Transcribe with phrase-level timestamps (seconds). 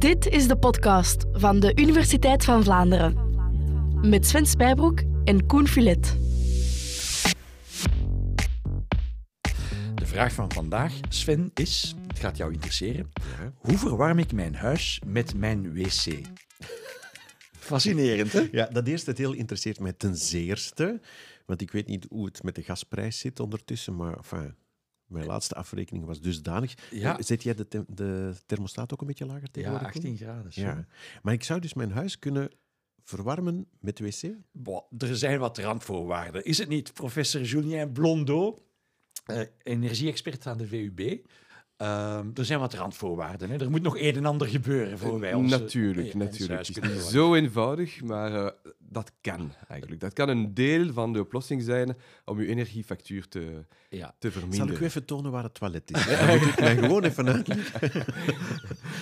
[0.00, 3.16] Dit is de podcast van de Universiteit van Vlaanderen.
[4.08, 6.16] Met Sven Spijbroek en Koen Filet.
[9.94, 13.10] De vraag van vandaag, Sven, is, het gaat jou interesseren,
[13.54, 16.20] hoe verwarm ik mijn huis met mijn wc?
[17.58, 18.48] Fascinerend, hè?
[18.52, 21.00] Ja, dat eerste deel interesseert mij ten zeerste.
[21.46, 24.54] Want ik weet niet hoe het met de gasprijs zit ondertussen, maar enfin,
[25.10, 26.74] mijn laatste afrekening was dusdanig.
[26.90, 27.18] Ja.
[27.18, 29.90] Eh, Zet jij de, te- de thermostaat ook een beetje lager Ja, tegenwoordig?
[29.90, 30.00] Koen?
[30.02, 30.50] 18 graden.
[30.54, 30.86] Ja.
[31.22, 32.50] Maar ik zou dus mijn huis kunnen
[33.02, 34.30] verwarmen met wc?
[34.52, 36.44] Boah, er zijn wat randvoorwaarden.
[36.44, 38.58] Is het niet, professor Julien Blondeau,
[39.24, 41.26] eh, energie-expert aan de VUB?
[41.80, 43.50] Ehm, er zijn wat randvoorwaarden.
[43.50, 43.56] Hè?
[43.56, 45.52] Er moet nog een en ander gebeuren voor wij ons...
[45.52, 46.66] eh, Natuurlijk, eh, natuurlijk.
[46.66, 50.00] Het is niet zo eenvoudig, maar eh, dat kan eigenlijk.
[50.00, 54.14] Dat kan een deel van de oplossing zijn om uw energiefactuur te, Ja.
[54.18, 54.74] te Zal verminderen.
[54.74, 56.06] ik u even tonen waar het toilet is?
[56.26, 58.04] Dan moet ik mij gewoon even uitleggen.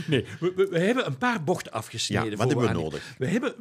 [0.06, 2.30] Nee, we, we- we hebben een paar bochten afgesneden.
[2.30, 3.14] Ja, wat voor hebben we nodig?
[3.18, 3.54] We hebben,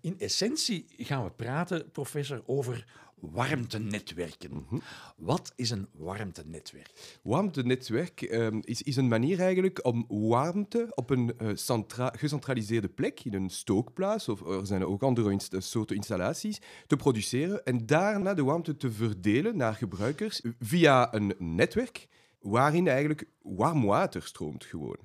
[0.00, 2.84] in essentie gaan we praten, professor, over
[3.30, 4.50] warmtenetwerken.
[4.52, 4.78] Mhm.
[5.16, 7.18] Wat is een warmtenetwerk?
[7.22, 13.34] Warmtenetwerk ehm, is, is een manier eigenlijk om warmte op een centra- gecentraliseerde plek, in
[13.34, 18.44] een stookplaats, of er zijn ook andere inst- soorten installaties, te produceren en daarna de
[18.44, 22.08] warmte te verdelen naar gebruikers via een netwerk
[22.40, 24.98] waarin eigenlijk warm water stroomt gewoon.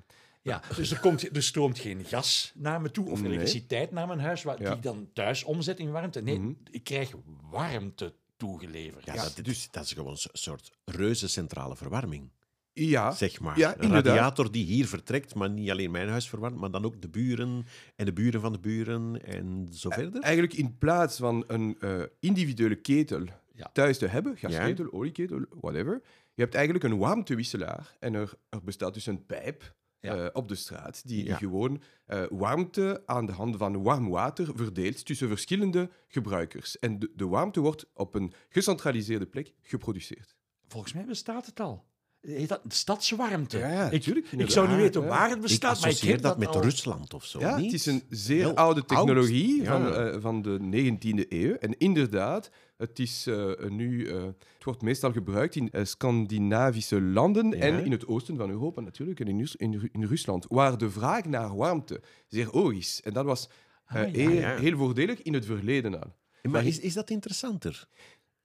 [0.48, 3.30] Ja, dus er, komt, er stroomt geen gas naar me toe of Nee.
[3.32, 4.70] elektriciteit naar mijn huis, wat die Ja.
[4.74, 4.78] Mhm.
[4.78, 6.20] ik dan thuis omzet in warmte.
[6.22, 7.12] Nee, ik krijg
[7.50, 9.04] warmte toegeleverd.
[9.04, 12.30] Ja, dat, dus, dat is gewoon een soort reuze centrale verwarming,
[12.72, 13.58] Ja, zeg maar.
[13.58, 14.06] Ja, een inderdaad.
[14.16, 17.66] radiator die hier vertrekt, maar niet alleen mijn huis verwarmt, maar dan ook de buren
[17.96, 20.20] en de buren van de buren en zo verder.
[20.22, 23.24] Eigenlijk in plaats van een eh, individuele ketel
[23.54, 23.70] Ja.
[23.72, 26.00] thuis te hebben, gasketel, olieketel, whatever,
[26.34, 30.16] je hebt eigenlijk een warmtewisselaar en er, er bestaat dus een pijp Ja.
[30.16, 31.36] eh, op de straat die, die Ja.
[31.36, 36.78] gewoon eh, warmte aan de hand van warm water verdeelt tussen verschillende gebruikers.
[36.78, 40.36] En de, de warmte wordt op een gecentraliseerde plek geproduceerd.
[40.66, 41.86] Volgens mij bestaat het al.
[42.20, 43.58] Heet dat stadswarmte?
[43.58, 46.38] Ja, ja, ik, zou niet weten waar het ik bestaat, maar ik associeer heb dat
[46.38, 46.62] met al.
[46.62, 47.38] Rusland of zo.
[47.40, 47.64] Ja, niet?
[47.64, 48.88] het is een zeer Heel oude oud.
[48.88, 49.64] technologie Ja.
[49.80, 51.54] van, eh, van de 19e eeuw.
[51.54, 57.56] En inderdaad, het, is, eh, nu, eh, het wordt meestal gebruikt in Scandinavische landen Ja.
[57.56, 60.78] en in het oosten van Europa natuurlijk, en in, Rus- in, Ru- in Rusland, waar
[60.78, 63.00] de vraag naar warmte zeer hoog is.
[63.04, 63.48] En dat was
[63.86, 64.56] eh, Ah, ja, heel, ja.
[64.56, 66.16] heel voordelig in het verleden al.
[66.42, 67.88] Maar is, is dat interessanter?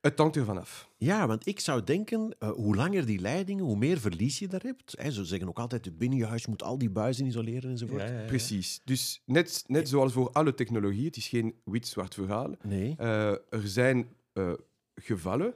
[0.03, 0.89] Het hangt ervan af.
[0.97, 4.61] Ja, want ik zou denken, eh, hoe langer die leidingen, hoe meer verlies je daar
[4.61, 4.95] hebt.
[4.97, 8.01] Hè, ze zeggen ook altijd, het binnenhuis moet al die buizen isoleren enzovoort.
[8.01, 8.25] Ja, ja, ja.
[8.25, 8.81] Precies.
[8.83, 12.55] Dus net, net zoals voor alle technologie, het is geen wit-zwart verhaal.
[12.61, 12.95] Nee.
[12.97, 14.53] Eh, er zijn eh,
[14.95, 15.53] gevallen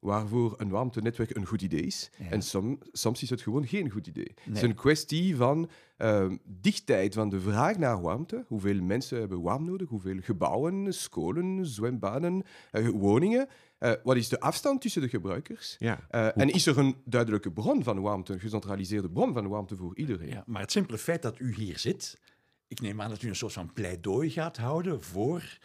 [0.00, 2.10] waarvoor een warmtenetwerk een goed idee is.
[2.18, 2.30] Ja.
[2.30, 4.34] En som- soms is het gewoon geen goed idee.
[4.42, 8.44] Het is een kwestie van eh, dichtheid van de vraag naar warmte.
[8.48, 9.88] Hoeveel mensen hebben warm nodig?
[9.88, 13.48] Hoeveel gebouwen, scholen, zwembaden, eh, woningen?
[13.78, 15.76] Eh, wat is de afstand tussen de gebruikers?
[15.78, 16.06] Ja.
[16.10, 19.96] Eh, en is er een duidelijke bron van warmte, een gecentraliseerde bron van warmte voor
[19.96, 20.28] iedereen?
[20.28, 22.20] Ja, maar het simpele feit dat u hier zit,
[22.68, 25.58] ik neem aan dat u een soort van pleidooi gaat houden voor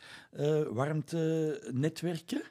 [0.71, 2.41] warmtenetwerken.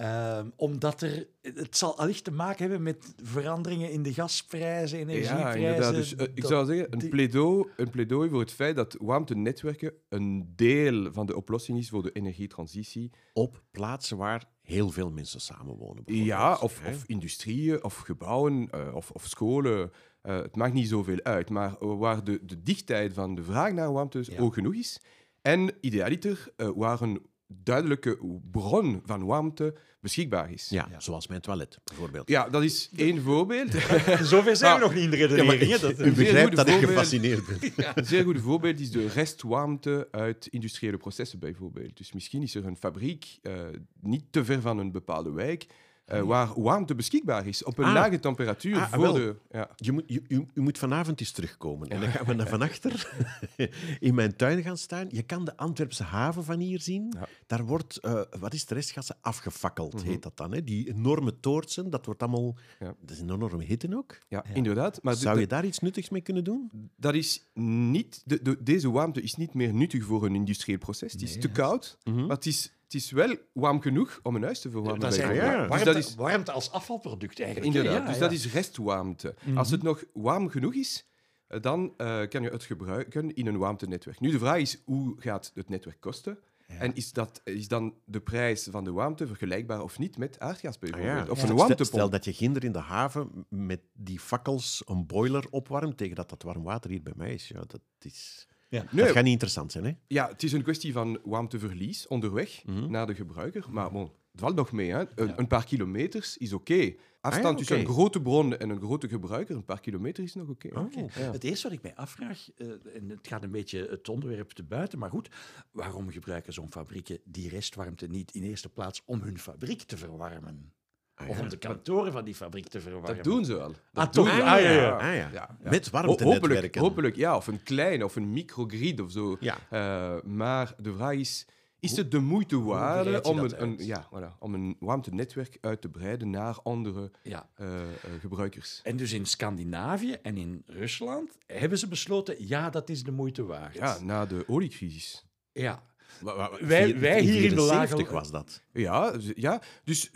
[0.00, 5.04] Ehm, omdat er, het zal allicht te maken hebben met veranderingen in de gasprijzen, Ja,
[5.06, 5.60] energieprijzen.
[5.60, 5.94] inderdaad.
[5.94, 9.92] Dus, eh, ik zou zeggen, een, die- pleidooi, een pleidooi voor het feit dat warmtenetwerken
[10.08, 13.10] een deel van de oplossing is voor de energietransitie.
[13.32, 16.04] Op plaatsen waar heel veel mensen samenwonen.
[16.04, 19.90] bijvoorbeeld, Ja, of, of industrieën, of gebouwen, eh, of, of scholen.
[20.22, 23.92] Eh, het maakt niet zoveel uit, maar waar de, de dichtheid van de vraag naar
[23.92, 24.36] warmte Ja.
[24.38, 25.00] hoog genoeg is.
[25.42, 27.22] En idealiter eh, waar een
[27.62, 28.18] duidelijke
[28.50, 30.68] bron van warmte beschikbaar is.
[30.68, 32.28] Ja, zoals mijn toilet, bijvoorbeeld.
[32.28, 33.70] Ja, dat is één voorbeeld.
[34.22, 35.76] Zover zijn we nog niet in de Ja, redenering.
[35.76, 37.72] dat, u begrijpt dat ik gefascineerd ben.
[37.94, 41.96] Een zeer goed voorbeeld is de restwarmte uit industriële processen bijvoorbeeld.
[41.96, 43.52] Dus misschien is er een fabriek eh,
[44.00, 45.66] niet te ver van een bepaalde wijk
[46.10, 47.92] eh, waar warmte beschikbaar is op een Ah.
[47.92, 49.12] lage temperatuur Ah, voor wel.
[49.12, 49.36] de...
[49.50, 49.70] Ja.
[49.76, 51.88] Je moet, je, u, moet vanavond eens terugkomen.
[51.88, 53.12] En dan gaan we naar van achter
[54.00, 55.06] in mijn tuin gaan staan.
[55.10, 57.14] Je kan de Antwerpse haven van hier zien.
[57.18, 57.26] Ja.
[57.46, 60.52] Daar wordt, eh, wat is de restgassen, afgefakkeld, heet dat dan.
[60.52, 60.64] Hè?
[60.64, 62.54] Die enorme toortsen, dat wordt allemaal...
[62.78, 62.94] Ja.
[63.00, 64.18] Dat is een enorme hitte ook.
[64.28, 65.02] Ja, inderdaad.
[65.02, 66.70] Maar Zou je daar iets nuttigs mee kunnen doen?
[66.96, 71.12] dat is niet, de, de- deze warmte is niet meer nuttig voor een industrieel proces.
[71.12, 74.60] Het is te koud, maar het is, het is wel warm genoeg om een huis
[74.60, 75.00] te verwarmen.
[75.00, 75.42] dat zijn ja.
[75.56, 77.74] warmte, Dus dat is, warmte als afvalproduct eigenlijk.
[77.74, 78.20] inderdaad, Ja, dus ja.
[78.20, 79.34] dat is restwarmte.
[79.54, 81.06] Als het nog warm genoeg is,
[81.46, 84.20] eh, dan eh, kan je het gebruiken in een warmtenetwerk.
[84.20, 86.38] Nu, de vraag is, hoe gaat het netwerk kosten?
[86.78, 90.74] En is, dat, is dan de prijs van de warmte vergelijkbaar of niet met aardgas
[90.74, 91.26] Ah, bijvoorbeeld?
[91.26, 91.30] ja.
[91.32, 92.12] Of Stel- een Stel, warmtepomp?
[92.12, 96.42] dat je ginder in de haven met die fakkels een boiler opwarmt tegen dat dat
[96.42, 97.48] warm water hier bij mij is.
[97.48, 98.46] Ja, dat, is...
[98.70, 98.84] Ja.
[98.90, 99.92] Nee, dat gaat niet interessant zijn, hè?
[100.06, 102.90] Ja, het is een kwestie van warmteverlies onderweg Mhm.
[102.90, 103.64] naar de gebruiker.
[103.70, 104.90] Maar bon, het valt nog mee.
[104.90, 105.00] Hè.
[105.14, 105.38] Een, Ja.
[105.38, 106.94] een paar kilometers is oké.
[107.20, 107.86] Afstand tussen oké.
[107.88, 110.68] een grote bron en een grote gebruiker, een paar kilometer is nog oké.
[110.90, 111.08] Ja.
[111.32, 114.62] Het eerste wat ik mij afvraag, eh, en het gaat een beetje het onderwerp te
[114.62, 115.28] buiten, maar goed,
[115.70, 120.72] waarom gebruiken zo'n fabrieken die restwarmte niet in eerste plaats om hun fabriek te verwarmen?
[121.20, 123.14] Ah, Of om de kantoren van die fabriek te verwarmen?
[123.14, 123.74] Dat doen ze wel.
[123.92, 124.28] Dat Ah, doen.
[124.30, 124.90] Ah, ja, ja.
[124.90, 125.56] Ah, ja.
[125.62, 126.30] Met warmtenetwerken.
[126.50, 127.36] hopelijk, hopelijk, ja.
[127.36, 129.36] Of een klein, of een microgrid of zo.
[129.40, 129.58] Ja.
[129.70, 131.46] Eh, maar de vraag is,
[131.80, 136.30] is het de moeite waard om een, ja, voilà, om een warmtenetwerk uit te breiden
[136.30, 137.48] naar andere Ja.
[137.54, 137.86] eh, eh,
[138.20, 138.80] gebruikers?
[138.84, 143.44] En dus in Scandinavië en in Rusland hebben ze besloten, ja, dat is de moeite
[143.44, 143.74] waard.
[143.74, 145.24] Ja, na de oliecrisis.
[145.52, 145.82] Ja.
[146.20, 148.62] Wa- wa- Wij- hier in de lage- 74 was dat.
[148.72, 150.10] Ja, ja dus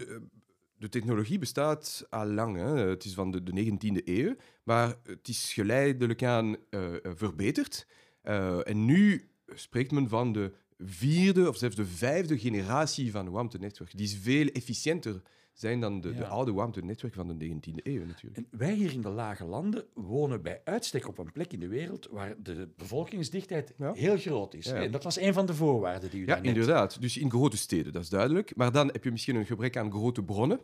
[0.79, 2.56] de technologie bestaat al lang.
[2.56, 2.88] Hè.
[2.88, 7.87] Het is van de, de 19e eeuw, maar het is geleidelijk aan eh, verbeterd.
[8.23, 13.97] Eh, en nu spreekt men van de vierde of zelfs de vijfde generatie van warmtenetwerk.
[13.97, 15.23] Die is veel efficiënter
[15.55, 16.27] zijn dan de, de Ja.
[16.29, 18.37] oude warmtenetwerk van de 19e eeuw natuurlijk.
[18.37, 21.69] En wij hier in de lage landen wonen bij uitstek op een plek in de
[21.69, 23.93] wereld waar de bevolkingsdichtheid Ja.
[23.93, 24.65] heel groot is.
[24.67, 24.75] Ja.
[24.75, 27.01] En dat was een van de voorwaarden die u Ja, inderdaad.
[27.01, 28.56] Dus in grote steden, dat is duidelijk.
[28.56, 30.61] Maar dan heb je misschien een gebrek aan grote bronnen.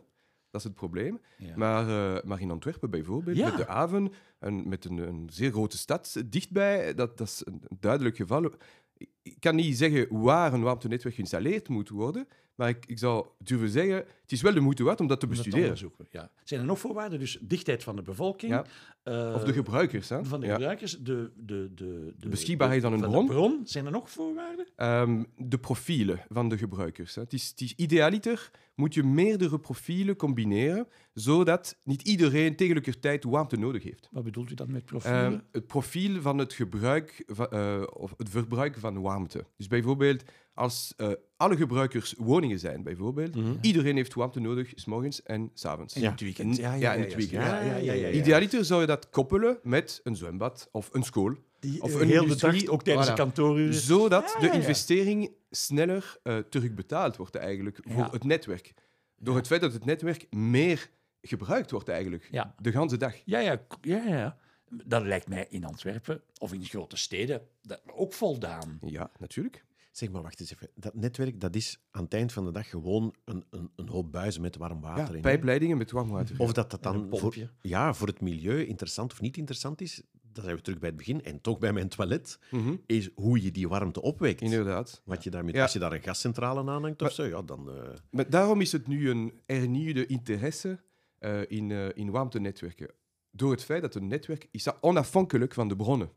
[0.49, 1.19] Dat is het probleem.
[1.37, 1.55] Ja.
[1.55, 3.47] Maar, eh, maar in Antwerpen bijvoorbeeld, Ja.
[3.47, 7.61] met de haven, en met een, een zeer grote stad dichtbij, dat, dat is een
[7.79, 8.45] duidelijk geval.
[8.45, 12.27] Ik- Ik kan niet zeggen waar een warmtenetwerk geïnstalleerd moet worden,
[12.61, 15.27] maar ik, ik zou durven zeggen, het is wel de moeite waard om dat te
[15.27, 15.77] bestuderen.
[16.09, 16.31] Ja.
[16.43, 17.19] Zijn er nog voorwaarden?
[17.19, 18.51] Dus dichtheid van de bevolking.
[18.51, 18.65] Ja.
[19.03, 20.09] eh, Of de gebruikers.
[20.09, 20.25] Hè?
[20.25, 20.53] Van de Ja.
[20.53, 20.97] gebruikers.
[20.99, 23.25] De, de, de, de, beschikbaarheid van een bron.
[23.27, 23.61] bron.
[23.63, 24.67] Zijn er nog voorwaarden?
[24.75, 27.15] Ehm, de profielen van de gebruikers.
[27.15, 27.21] Hè.
[27.21, 33.57] Het, is, het is idealiter moet je meerdere profielen combineren, zodat niet iedereen tegelijkertijd warmte
[33.57, 34.07] nodig heeft.
[34.11, 35.23] Wat bedoelt u dan met profielen?
[35.23, 39.45] Ehm, het profiel van het gebruik van, eh, of het verbruik van warmte.
[39.57, 43.53] Dus bijvoorbeeld als eh, alle gebruikers woningen zijn, bijvoorbeeld, Mhm.
[43.61, 45.95] iedereen heeft warmte nodig, s morgens en s avonds.
[45.95, 46.57] in het weekend.
[46.57, 47.43] Ja, ja, in het weekend.
[47.43, 48.09] Ja, ja, ja, ja, ja.
[48.09, 51.35] Idealiter zou je dat koppelen met een zwembad of een school.
[51.59, 53.09] Die, Of eh, een heel de dag, ook tijdens Voilà.
[53.09, 53.73] de kantooruren.
[53.73, 58.09] Zodat Ja, de investering sneller eh, terugbetaald wordt eigenlijk voor Ja.
[58.11, 58.73] het netwerk.
[59.17, 60.89] Door het feit dat het netwerk meer
[61.21, 62.27] gebruikt wordt eigenlijk.
[62.31, 62.55] Ja.
[62.61, 63.15] De ganse dag.
[63.25, 64.37] Ja, ja, ja, ja.
[64.85, 68.79] Dat lijkt mij in Antwerpen of in grote steden dat ook voldaan.
[68.85, 69.63] Ja, natuurlijk.
[69.91, 70.69] Zeg maar, wacht eens even.
[70.75, 74.11] Dat netwerk dat is aan het eind van de dag gewoon een, een, een hoop
[74.11, 75.21] buizen met warm water Ja, in.
[75.21, 76.35] pijpleidingen met warm water.
[76.39, 77.49] Of dat dat dan een voor, pompje.
[77.61, 80.01] ja, voor het milieu interessant of niet interessant is,
[80.33, 81.23] dat zijn we terug bij het begin.
[81.23, 84.41] En toch bij mijn toilet, Mhm, is hoe je die warmte opwekt.
[84.41, 85.01] Inderdaad.
[85.05, 85.61] Wat je daarmee, Ja.
[85.61, 87.69] Als je daar een gascentrale aanhangt of Maar- zo, ja, dan...
[87.69, 90.79] eh, Maar daarom is het nu een hernieuwde interesse
[91.17, 92.89] eh, in, eh in warmtenetwerken.
[93.31, 96.11] Door het feit dat een netwerk is onafhankelijk van de bronnen.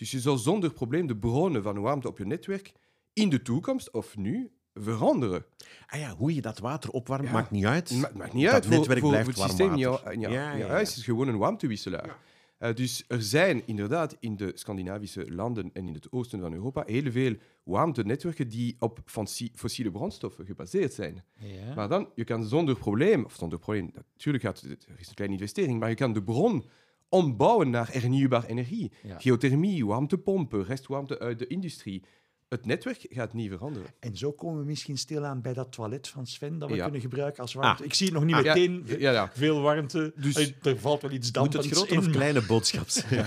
[0.00, 2.72] Dus je zal zonder probleem de bronnen van warmte op je netwerk
[3.12, 5.44] in de toekomst of nu veranderen.
[5.86, 7.32] Ah ja, hoe je dat water opwarmt, Ja.
[7.32, 7.88] maakt niet uit.
[7.88, 8.66] Het ma- maakt niet Dat uit.
[8.66, 10.12] Voor, netwerk voor, blijft voor het warm systeem in jouw, water.
[10.12, 12.16] in jouw- Ja, huis is gewoon een warmtewisselaar.
[12.58, 16.82] Eh, dus er zijn inderdaad in de Scandinavische landen en in het oosten van Europa
[16.86, 19.00] heel veel warmtenetwerken die op
[19.54, 21.24] fossiele brandstoffen gebaseerd zijn.
[21.38, 21.74] Ja.
[21.74, 25.14] Maar dan, je kan zonder probleem, of zonder probleem, natuurlijk gaat het, er is een
[25.14, 26.64] kleine investering, maar je kan de bron
[27.10, 28.92] ombouwen naar hernieuwbare energie.
[29.02, 29.18] Ja.
[29.18, 32.02] Geothermie, warmtepompen, restwarmte uit de industrie.
[32.48, 33.88] Het netwerk gaat niet veranderen.
[34.00, 36.82] En zo komen we misschien stilaan bij dat toilet van Sven dat we Ja.
[36.82, 37.82] kunnen gebruiken als warmte.
[37.82, 37.86] Ah.
[37.88, 38.84] Ik zie het nog niet Ah, meteen.
[38.98, 39.30] ja, ja.
[39.32, 40.12] Veel warmte.
[40.16, 41.98] Dus- er valt wel iets Moet dampends het grote in.
[41.98, 43.26] of kleine boodschap zijn?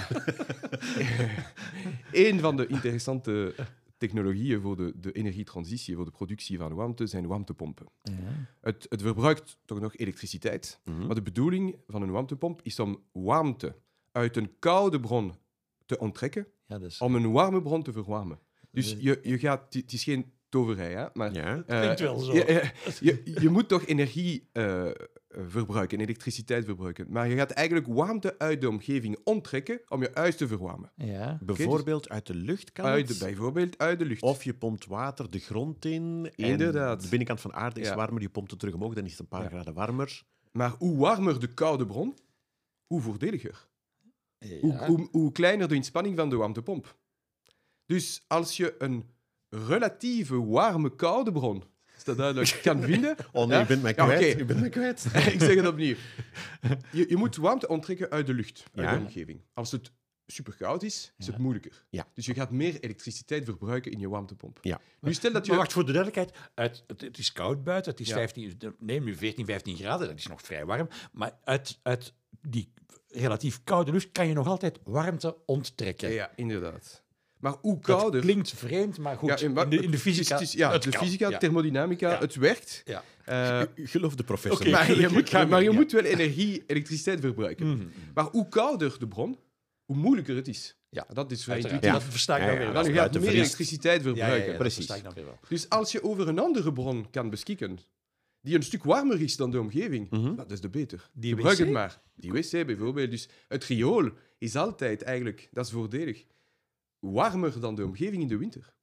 [2.12, 3.56] Een van de interessante
[3.98, 7.86] technologieën voor de, de energietransitie, voor de productie van warmte, zijn warmtepompen.
[8.02, 8.14] Ja.
[8.62, 11.06] Het, het verbruikt toch nog elektriciteit, Mhm.
[11.06, 13.76] maar de bedoeling van een warmtepomp is om warmte
[14.12, 15.34] uit een koude bron
[15.86, 18.40] te onttrekken, Ja, om een warme bron te verwarmen.
[18.72, 21.64] Dus je, je gaat, het is geen toverij, hè, maar Ja.
[21.68, 22.34] eh, Klinkt wel zo.
[22.34, 24.90] Je, je, moet toch energie eh,
[25.48, 27.06] verbruiken, elektriciteit verbruiken.
[27.10, 30.92] Maar je gaat eigenlijk warmte uit de omgeving onttrekken om je huis te verwarmen.
[30.96, 31.40] Ja.
[31.42, 33.20] Bijvoorbeeld uit de lucht kan Uit het.
[33.20, 34.22] de, bijvoorbeeld uit de lucht.
[34.22, 36.32] Of je pompt water de grond in.
[36.36, 37.02] en Inderdaad.
[37.02, 37.96] De binnenkant van aarde is Ja.
[37.96, 39.50] warmer, je pompt het terug omhoog, dan is het een paar Ja.
[39.50, 40.24] graden warmer.
[40.52, 42.18] Maar hoe warmer de koude bron,
[42.88, 43.68] hoe voordeliger.
[44.62, 46.98] Hoe, hoe, hoe kleiner de inspanning van de warmtepomp.
[47.86, 49.04] Dus als je een
[49.50, 51.64] relatieve warme koude bron,
[52.08, 53.16] is dat duidelijk, kan vinden...
[53.32, 53.60] Oh nee, Ja?
[53.62, 54.20] je bent mij Ja, kwijt.
[54.32, 54.38] oké.
[54.38, 55.06] Je bent mij kwijt.
[55.34, 55.96] ik zeg het opnieuw.
[56.92, 58.94] Je, je moet warmte onttrekken uit de lucht, uit Ja.
[58.96, 59.42] de omgeving.
[59.54, 59.92] Als het
[60.28, 61.32] super koud is, is Ja.
[61.32, 61.86] het moeilijker.
[61.90, 62.08] Ja.
[62.14, 64.60] Dus je gaat meer elektriciteit verbruiken in je warmtepomp.
[64.62, 64.80] Ja.
[65.02, 65.52] Nu stel dat je...
[65.52, 66.38] Maar wacht, voor de duidelijkheid.
[66.54, 67.92] Uit, het, het is koud buiten.
[67.92, 68.14] Het is Ja.
[68.16, 70.08] 15, nee, nu 14, 15 graden.
[70.08, 70.88] Dat is nog vrij warm.
[71.12, 72.72] Maar uit, uit die
[73.08, 76.12] relatief koude lucht kan je nog altijd warmte onttrekken.
[76.12, 77.03] Ja, inderdaad.
[77.44, 78.22] Maar hoe Dat kouder...
[78.22, 79.40] klinkt vreemd, maar goed.
[79.40, 80.40] Ja, in, de, in fysica...
[80.40, 81.06] het ja, het de kan.
[81.06, 81.38] fysica, Ja.
[81.38, 82.20] thermodynamica, Ja.
[82.20, 82.82] het werkt.
[82.86, 83.04] Ja.
[83.26, 84.70] Eh, Geloof de professor.
[84.70, 85.82] Maar je, moet, ga maar je mee, ja.
[85.82, 87.68] moet wel energie, elektriciteit verbruiken.
[87.68, 87.84] Mhm.
[88.14, 89.38] Maar hoe kouder de bron,
[89.86, 90.78] hoe moeilijker het is.
[90.90, 91.06] Ja.
[91.14, 91.92] Dat is vrij intuïtief.
[91.92, 92.84] Dat versta ik Ja, dan ja, weer ja, wel.
[92.84, 94.48] Dan gaat meer elektriciteit Ja, ja, ja, verbruiken.
[94.50, 94.76] dat precies.
[94.76, 95.40] versta ik dan weer wel.
[95.50, 97.78] Dus als je over een andere bron kan beschikken,
[98.42, 100.36] die een stuk warmer is dan de omgeving, Mhm.
[100.36, 101.10] dat is de beter.
[101.14, 101.64] Die Gebruik wc?
[101.64, 102.02] het maar.
[102.16, 103.12] Die wc bijvoorbeeld.
[103.12, 106.24] Dus het riool is altijd eigenlijk, dat is voordelig,
[107.12, 108.74] warmer dan de omgeving in de winter.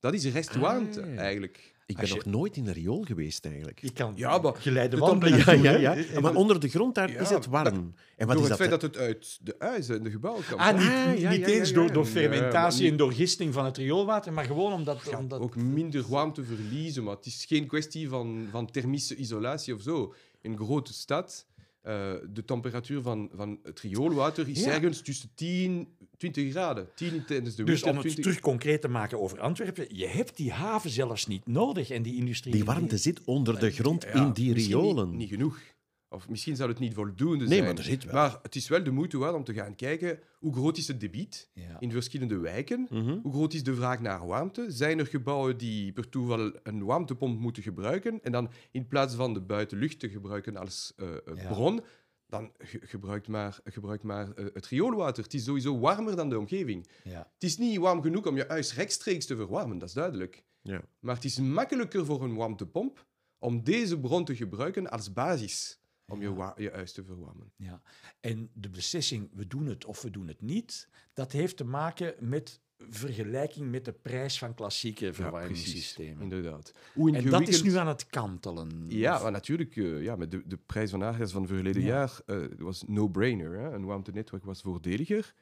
[0.00, 1.20] Dat is restwarmte Ah, ja.
[1.20, 1.74] eigenlijk.
[1.86, 3.80] Ik ben je- nog nooit in een riool geweest, eigenlijk.
[3.80, 6.20] Je kan Ja, maar geleide de wandelen Ja, ja, ja.
[6.20, 7.94] Maar onder de grond daar Ja, is het warm.
[8.16, 8.68] En wat Door is het dat?
[8.68, 10.60] feit dat het uit de huizen en de gebouwen komt.
[10.60, 13.52] Ah, niet, Ah, niet- ja, niet ja, eens door, door Ja, fermentatie en door gisting
[13.54, 14.98] van het rioolwater, maar gewoon omdat...
[14.98, 19.74] gaat omdat ook minder warmte verliezen, maar het is geen kwestie van, van thermische isolatie
[19.74, 20.14] of zo.
[20.40, 21.46] In een grote stad,
[21.86, 24.70] eh, de temperatuur van, van het rioolwater is Ja.
[24.70, 26.88] ergens tussen 10 20 graden.
[26.94, 30.36] 10 tijdens de dus om het 20 terug concreet te maken over Antwerpen, je hebt
[30.36, 32.52] die haven zelfs niet nodig en die industrie...
[32.52, 35.08] Die warmte zit onder de grond Ja, in die riolen.
[35.08, 35.58] Niet, niet genoeg.
[36.08, 37.64] Of misschien zou het niet voldoende Nee, zijn.
[37.64, 38.14] maar er zit wel.
[38.14, 41.00] Maar het is wel de moeite waard om te gaan kijken hoe groot is het
[41.00, 41.80] debiet Ja.
[41.80, 42.86] in verschillende wijken.
[42.90, 43.18] Mhm.
[43.22, 44.66] Hoe groot is de vraag naar warmte?
[44.68, 49.34] Zijn er gebouwen die per toeval een warmtepomp moeten gebruiken en dan in plaats van
[49.34, 51.48] de buitenlucht te gebruiken als eh, eh, Ja.
[51.48, 51.80] bron,
[52.26, 55.22] dan ge- gebruik maar, gebruik maar eh, het rioolwater.
[55.22, 56.86] Het is sowieso warmer dan de omgeving.
[57.04, 57.30] Ja.
[57.34, 60.44] Het is niet warm genoeg om je huis rechtstreeks te verwarmen, dat is duidelijk.
[60.62, 60.80] Ja.
[61.00, 63.04] Maar het is makkelijker voor een warmtepomp
[63.38, 67.52] om deze bron te gebruiken als basis om je, je huis te verwarmen.
[67.56, 67.82] Ja,
[68.20, 72.14] en de beslissing, we doen het of we doen het niet, dat heeft te maken
[72.20, 76.22] met vergelijking met de prijs van klassieke verwarmingssystemen.
[76.22, 76.72] Inderdaad.
[76.94, 78.84] Hoe en dat is nu aan het kantelen.
[78.88, 81.88] Ja, maar natuurlijk, eh, ja, met de, de prijs van aardgas van verleden Ja.
[81.88, 83.54] jaar eh, was no-brainer.
[83.54, 85.34] Een warmtenetwerk was voordeliger.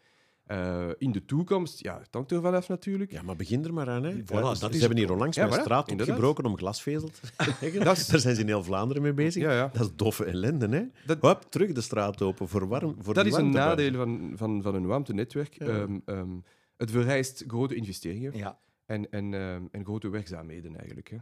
[0.45, 3.11] Eh, in de toekomst, ja, het hangt er vanaf natuurlijk.
[3.11, 4.03] Ja, maar begin er maar aan.
[4.05, 4.13] Hè.
[4.13, 6.15] Voilà, Ja, dat ze is hebben hier onlangs Ja, mijn voilà, straat inderdaad.
[6.17, 7.21] opgebroken om glasvezel te
[7.61, 7.85] leggen.
[7.85, 9.43] Dat is- Daar zijn ze in heel Vlaanderen mee bezig.
[9.43, 9.71] Ja, ja.
[9.73, 10.69] Dat is doffe ellende.
[10.69, 10.83] Hè?
[11.07, 12.97] Dat- Hop, terug de straat open voor warm.
[12.99, 15.55] Voor Dat is een nadeel van, van, van een warmtenetwerk.
[15.59, 15.67] Ja.
[15.67, 16.29] Ehm, ehm,
[16.77, 21.09] het vereist grote investeringen Ja, en, en, ehm, en grote werkzaamheden eigenlijk.
[21.11, 21.17] Hè.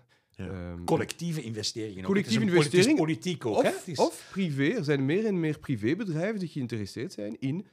[0.45, 0.49] Ja.
[0.51, 1.99] Ehm, collectieve investeringen.
[2.01, 2.05] ook.
[2.07, 2.99] Collectieve Het is een investering.
[2.99, 3.69] Politiek, ook, hè?
[3.69, 4.65] Of, is- of privé.
[4.65, 7.67] Er zijn meer en meer privébedrijven die geïnteresseerd zijn in,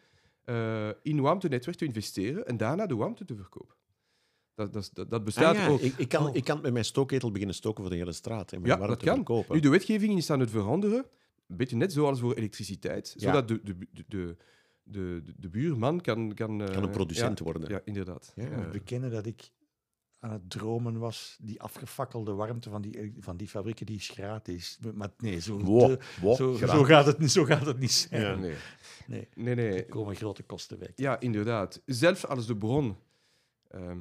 [0.50, 3.76] eh in warmtenetwerk te investeren en daarna de warmte te verkopen.
[4.56, 5.80] Dat, dat, is- dat, Ah, bestaat ja, ook.
[5.80, 6.36] ik, ik, kan, Oh.
[6.36, 8.52] ik kan met mijn stookketel beginnen stoken voor de hele straat.
[8.52, 9.16] En Ja, dat kan.
[9.16, 9.56] verkopen.
[9.56, 11.06] Nu, de wetgeving is aan het veranderen.
[11.48, 13.14] Een beetje net zoals voor elektriciteit.
[13.18, 13.26] Ja.
[13.28, 14.36] Zodat de, de, de, de,
[14.84, 16.34] de, de buurman kan...
[16.34, 17.70] Kan, eh, kan een producent ja, worden.
[17.70, 18.32] Ja, inderdaad.
[18.36, 19.50] Ja, Ik moet bekennen dat ik
[20.20, 24.80] aan het dromen was, die afgefakkelde warmte van die, van die fabrieken, die is gratis.
[24.94, 27.92] Maar nee, zo, Wow, de- wow, zo, zo, gaat, het, niet- zo gaat het niet
[27.92, 28.22] zijn.
[28.22, 28.36] Ja.
[28.36, 28.56] Nee.
[29.08, 29.74] Nee, Nee, nee.
[29.84, 30.92] er komen grote kosten bij.
[30.96, 31.82] Ja, inderdaad.
[31.86, 32.98] Zelfs als de bron,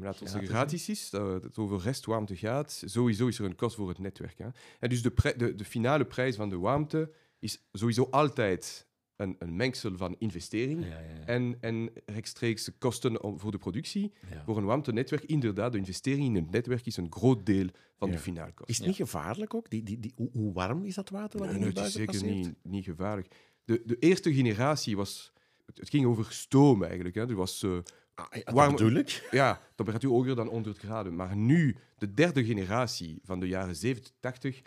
[0.01, 3.77] laten we zeggen, Gratis, is, dat het over restwarmte gaat, sowieso is er een kost
[3.77, 4.39] voor het netwerk.
[4.39, 4.49] Hè.
[4.81, 8.87] En dus de, de, de finale prijs van de warmte is sowieso altijd
[9.19, 11.25] een, een mengsel van investering Ja, ja, ja.
[11.27, 14.13] en, en rechtstreekse kosten om, voor de productie.
[14.31, 14.43] Ja.
[14.45, 18.15] Voor een warmtenetwerk, inderdaad, de investering in het netwerk is een groot deel van Ja.
[18.15, 18.71] de finale kost.
[18.71, 19.71] Is het niet gevaarlijk ook?
[19.71, 21.93] Die, die, die, hoe, hoe warm is dat water wat Nee, in nee, het is
[21.93, 22.35] zeker passeert?
[22.35, 23.35] niet, niet gevaarlijk.
[23.65, 25.33] De, de eerste generatie was...
[25.67, 27.15] Het, het ging over stoom eigenlijk.
[27.15, 27.29] Hè.
[27.29, 27.63] Er was...
[27.63, 27.79] eh,
[28.15, 31.17] Ah, ja, dat Warm- ja, temperatuur hoger dan 100 graden.
[31.17, 34.63] Maar nu, de derde generatie van de jaren 70, 80,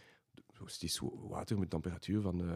[0.66, 2.56] het is water met temperatuur van eh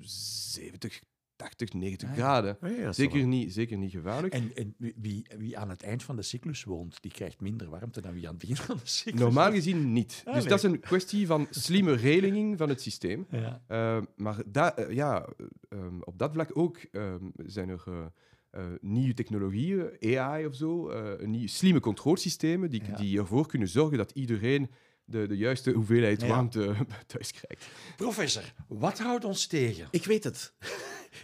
[0.00, 1.02] 70,
[1.40, 2.20] 80, 90 Ah, ja.
[2.22, 2.56] graden.
[2.60, 4.34] Ah, ja, Zeker niet, zeker niet gevaarlijk.
[4.34, 8.00] En, en wie- wie, aan het eind van de cyclus woont, die krijgt minder warmte
[8.00, 10.22] dan wie aan het begin van de cyclus Normaal gezien niet.
[10.24, 10.52] Ah, dus nee.
[10.52, 13.26] dat is een kwestie van slimme relinging van het systeem.
[13.30, 13.62] Ja.
[13.68, 15.26] Uh, maar da- eh, ja,
[15.68, 17.94] eh, um, op dat vlak ook um, zijn er uh,
[18.52, 22.96] uh, nieuwe technologieën, AI of zo, uh, nieuwe slimme controlesystemen die, Ja.
[22.96, 24.70] die ervoor kunnen zorgen dat iedereen
[25.04, 26.26] de, de juiste hoeveelheid Ja.
[26.28, 26.74] warmte
[27.06, 27.68] thuis krijgt.
[27.96, 29.86] Professor, wat houdt ons tegen?
[29.90, 30.54] Ik weet het.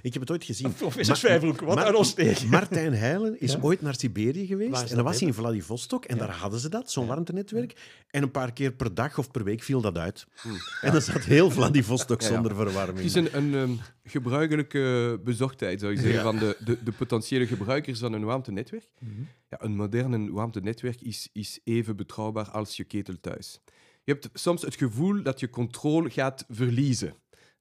[0.02, 0.72] Ik heb het ooit gezien.
[0.84, 2.48] Professor Zwijbroek, wat houdt ons tegen?
[2.58, 3.58] Martijn Heilen is Ja?
[3.60, 4.80] ooit naar Siberië geweest.
[4.82, 6.04] En dan dat, was hij in Vladivostok.
[6.04, 7.08] En daar hadden ze dat, zo'n Ja.
[7.08, 7.80] warmtenetwerk.
[8.10, 10.26] En een paar keer per dag of per week viel dat uit.
[10.80, 12.96] En dan zat heel Vladivostok zonder verwarming.
[12.96, 16.22] Het is een, een um, gebruikelijke bezorgdheid, zou je zeggen, Ja.
[16.22, 18.88] van de, de, de potentiële gebruikers van een warmtenetwerk.
[18.98, 19.12] Mhm.
[19.50, 23.60] Ja, een moderne warmtenetwerk is, is even betrouwbaar als je ketel thuis.
[24.04, 27.14] Je hebt soms het gevoel dat je controle gaat verliezen.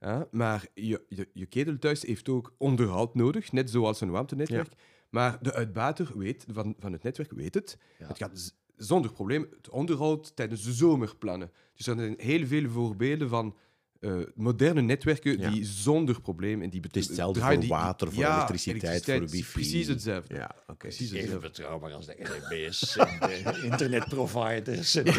[0.05, 4.73] Ja, maar je, je, je ketel thuis heeft ook onderhoud nodig, net zoals een warmtenetwerk.
[5.09, 7.77] Maar de uitbater weet, van, van het netwerk weet het.
[7.99, 8.07] Ja.
[8.07, 11.51] Het gaat zonder probleem het onderhoud tijdens de zomerplannen.
[11.75, 13.55] Dus er zijn heel veel voorbeelden van
[13.99, 15.49] eh, moderne netwerken Ja.
[15.49, 16.61] die zonder probleem...
[16.61, 19.51] En die Het is hetzelfde voor die- water, voor ja, elektriciteit, voor wifi.
[19.53, 20.35] Precies hetzelfde.
[20.35, 20.75] Ja, oké.
[20.77, 21.47] Precies Even hetzelfde.
[21.47, 23.07] betrouwbaar als de NMB's en
[23.53, 24.95] de internetproviders.
[24.95, 25.05] En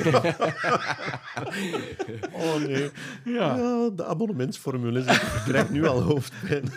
[2.32, 2.90] Oh nee.
[3.24, 3.56] ja.
[3.56, 5.06] Ja, de abonnementsformules.
[5.06, 6.62] Ik krijg nu al hoofdpijn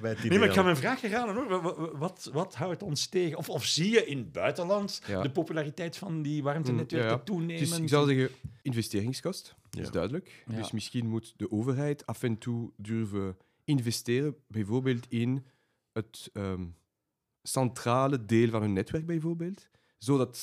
[0.00, 0.28] bij het idee.
[0.30, 1.48] Nee, maar ik ga mijn vraag herhalen hoor.
[1.48, 3.38] Wa- wa- Wat, wat, houdt ons tegen?
[3.38, 5.22] Of, of zie je in het buitenland Ja.
[5.22, 7.24] de populariteit van die warmtenetwerken Mm, ja, ja.
[7.24, 7.58] toenemen?
[7.68, 8.28] Dus ik zou zeggen,
[8.62, 9.92] investeringskost, dat is Ja.
[9.92, 10.44] duidelijk.
[10.46, 10.56] Ja.
[10.56, 15.44] Dus misschien moet de overheid af en toe durven investeren, bijvoorbeeld in
[15.92, 16.66] het ehm,
[17.42, 19.68] centrale deel van hun netwerk, bijvoorbeeld.
[19.98, 20.38] Zodat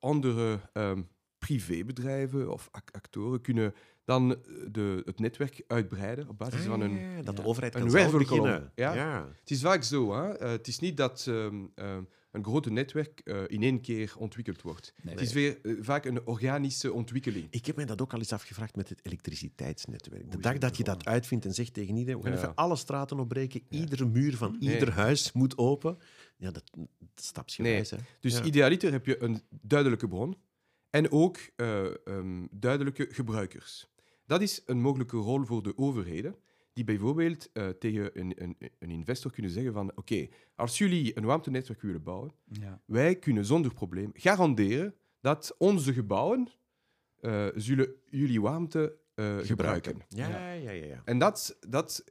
[0.00, 1.02] andere ehm,
[1.38, 3.74] privébedrijven of ac- actoren kunnen
[4.04, 4.38] dan eh,
[4.70, 6.90] de, het netwerk uitbreiden op basis van een...
[6.90, 8.72] Ah, ja, dat de overheid een kan zelf beginnen.
[8.74, 8.94] Ja.
[8.94, 9.28] ja.
[9.40, 10.32] Het is vaak zo, hè?
[10.32, 12.02] Eh, het is niet dat ehm, ehm,
[12.38, 14.92] een grote netwerk eh, in één keer ontwikkeld wordt.
[15.02, 15.14] Nee.
[15.14, 17.46] Het is weer eh, vaak een organische ontwikkeling.
[17.50, 20.30] Ik heb mij dat ook al eens afgevraagd met het elektriciteitsnetwerk.
[20.30, 22.38] De dag dat je dat uitvindt en zegt tegen iedereen, we gaan Ja.
[22.42, 24.72] even alle straten opbreken, iedere muur van Nee.
[24.72, 25.98] ieder huis moet open.
[26.36, 27.90] Ja, dat, dat stapsgewijs.
[27.90, 27.96] Hè.
[28.20, 30.36] Dus idealiter heb je een duidelijke bron
[30.90, 33.88] en ook eh, ehm, duidelijke gebruikers.
[34.26, 36.36] Dat is een mogelijke rol voor de overheden,
[36.78, 41.24] die bijvoorbeeld eh, tegen een, een, een investor kunnen zeggen van oké, als jullie een
[41.24, 42.80] warmtenetwerk willen bouwen, Ja.
[42.86, 46.48] wij kunnen zonder probleem garanderen dat onze gebouwen
[47.20, 49.96] eh, zullen jullie warmte eh, gebruiken.
[50.08, 50.52] Ja, Ja.
[50.52, 50.84] ja, ja.
[50.86, 51.02] ja.
[51.04, 52.04] En dat, dat,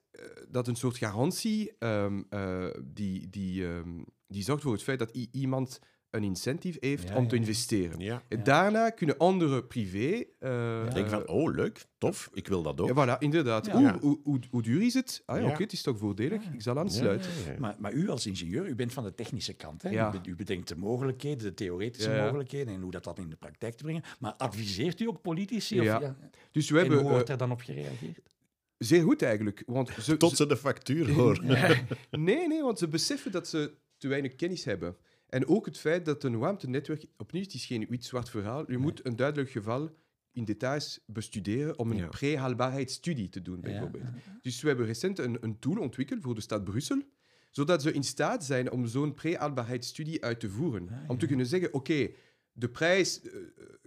[0.49, 5.15] dat een soort garantie ehm, eh, die, die, ehm, die zorgt voor het feit dat
[5.31, 7.41] iemand een incentive heeft Ja, om ja, te ja.
[7.41, 7.99] investeren.
[7.99, 8.23] ja.
[8.27, 8.43] En Ja.
[8.43, 10.23] Daarna kunnen andere privé...
[10.39, 12.87] eh, Denk van, oh leuk, tof, ik wil dat ook.
[12.95, 13.65] ja, voilà, inderdaad.
[13.65, 13.73] Ja.
[13.75, 13.97] Oeh, Ja.
[13.99, 15.23] hoe, hoe, hoe duur is het?
[15.25, 15.49] Ah ja, Ja.
[15.51, 16.43] oké, het is toch voordelig.
[16.53, 17.29] Ik zal Ja, aansluiten.
[17.45, 17.59] ja, ja.
[17.59, 19.81] Maar, maar u als ingenieur, u bent van de technische kant.
[19.81, 19.89] Hè?
[19.89, 20.13] Ja.
[20.13, 22.23] U, be- u bedenkt de mogelijkheden, de theoretische Ja, ja.
[22.23, 24.03] mogelijkheden en hoe dat, dat in de praktijk te brengen.
[24.19, 25.81] Maar adviseert u ook politici?
[25.81, 25.97] Ja.
[26.01, 26.11] Of,
[26.51, 28.19] Dus we En hebben hoe eh, wordt er dan op gereageerd?
[28.77, 29.63] zeer goed eigenlijk.
[29.65, 31.45] Want ze, Tot ze- ze de factuur horen.
[32.11, 34.95] nee, nee, want ze beseffen dat ze te weinig kennis hebben.
[35.29, 39.05] En ook het feit dat een warmtenetwerk, opnieuw, het is geen wit-zwart verhaal, je moet
[39.05, 39.95] een duidelijk geval
[40.31, 42.07] in details bestuderen om een Ja.
[42.07, 44.03] pre-haalbaarheidsstudie te doen, bijvoorbeeld.
[44.03, 44.39] Ja.
[44.41, 47.01] Dus we hebben recent een, een tool ontwikkeld voor de stad Brussel,
[47.51, 50.89] zodat ze in staat zijn om zo'n pre-haalbaarheidsstudie uit te voeren.
[50.89, 52.09] Ah, Om te kunnen zeggen, oké,
[52.51, 53.31] de prijs eh,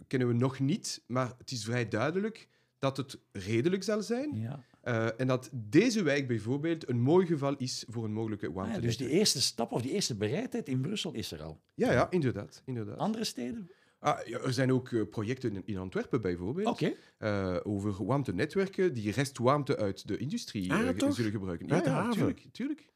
[0.06, 2.48] kennen we nog niet, maar het is vrij duidelijk
[2.78, 4.36] dat het redelijk zal zijn.
[4.36, 4.64] Ja.
[4.80, 8.60] Eh, en dat deze wijk bijvoorbeeld een mooi geval is voor een mogelijke Ah, ja,
[8.60, 8.80] warmte.
[8.80, 11.60] dus die eerste stap of die eerste bereidheid in Brussel is er al.
[11.74, 12.62] Ja, ja, inderdaad.
[12.64, 12.96] inderdaad.
[12.98, 13.70] Andere steden?
[13.98, 16.92] Ah, ja, er zijn ook eh, projecten in, Antwerpen bijvoorbeeld Oké.
[17.18, 21.66] eh, over warmtenetwerken die restwarmte uit de industrie Ah, zullen gebruiken.
[21.66, 22.88] Ja, ja, tuurlijk, tuurlijk.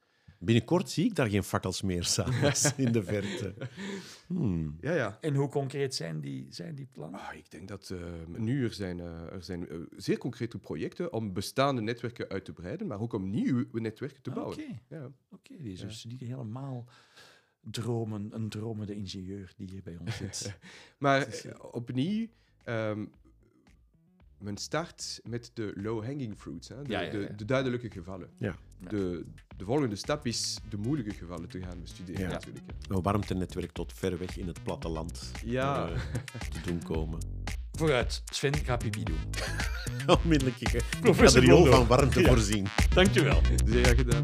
[0.44, 3.54] Binnenkort zie ik daar geen fakkels meer s'avonds in de verte.
[4.26, 4.76] Hmm.
[4.80, 5.18] Ja, ja.
[5.20, 7.20] En hoe concreet zijn die, zijn die plannen?
[7.20, 7.98] Ah, ik denk dat eh,
[8.36, 12.52] nu er zijn, eh, er zijn eh, zeer concrete projecten om bestaande netwerken uit te
[12.52, 14.58] breiden, maar ook om nieuwe netwerken te Ah, bouwen.
[14.58, 15.10] Oké, Ja.
[15.30, 15.54] oké.
[15.62, 16.88] die is dus niet helemaal
[17.60, 20.58] dromen, een dromende ingenieur die hier bij ons zit.
[20.98, 22.26] Maar is, opnieuw,
[22.64, 23.04] ehm,
[24.38, 26.82] men start met de low-hanging fruits, hè?
[26.82, 27.26] De, Ja, ja, ja.
[27.26, 28.30] De, de duidelijke gevallen.
[28.90, 29.24] De,
[29.56, 32.28] de volgende stap is de moeilijke gevallen te gaan bestuderen, Ja.
[32.28, 32.64] natuurlijk.
[32.88, 32.94] hè.
[32.94, 35.88] Een warmtenetwerk tot ver weg in het platteland Ja.
[35.88, 36.00] eh,
[36.50, 37.18] te doen komen.
[37.78, 39.18] Vooruit, Sven, ga pipi doen.
[40.22, 40.60] Onmiddellijk.
[40.60, 41.86] Ik ga Professor de riool Blondeau.
[41.86, 42.28] van warmte Ja.
[42.28, 42.66] voorzien.
[42.94, 43.40] Dankjewel.
[43.64, 44.22] Zeer gedaan.